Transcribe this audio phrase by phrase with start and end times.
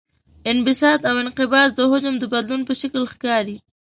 [0.51, 3.57] انبساط او انقباض د حجم د بدلون په شکل ښکاري.